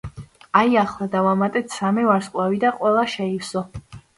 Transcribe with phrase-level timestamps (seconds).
[0.61, 3.65] აი, ახლა დავამატეთ სამი ვარსკვლავი და ყველა შეივსო.